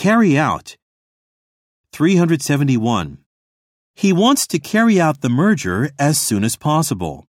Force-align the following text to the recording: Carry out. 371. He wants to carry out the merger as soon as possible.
Carry 0.00 0.38
out. 0.38 0.78
371. 1.92 3.18
He 3.94 4.14
wants 4.14 4.46
to 4.46 4.58
carry 4.58 4.98
out 4.98 5.20
the 5.20 5.28
merger 5.28 5.90
as 5.98 6.16
soon 6.16 6.42
as 6.42 6.56
possible. 6.56 7.26